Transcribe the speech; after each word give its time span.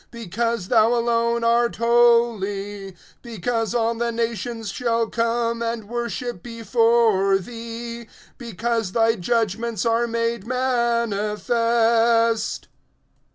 Because 0.09 0.69
thou 0.69 0.95
alone 0.95 1.43
art 1.43 1.75
holy; 1.75 2.95
because 3.21 3.75
all 3.75 3.93
the 3.93 4.11
nations 4.11 4.71
shall 4.71 5.05
come 5.07 5.61
and 5.61 5.83
worship 5.87 6.41
before 6.41 7.37
thee; 7.37 8.07
because 8.39 8.93
thy 8.93 9.13
judgments 9.15 9.85
are 9.85 10.07
made 10.07 10.47
manifest. 10.47 12.67